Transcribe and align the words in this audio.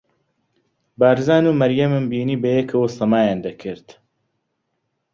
بارزان 0.99 1.43
و 1.49 1.57
مەریەمم 1.59 2.05
بینی 2.11 2.41
بەیەکەوە 2.43 2.87
سەمایان 2.97 3.39
دەکرد. 3.45 3.87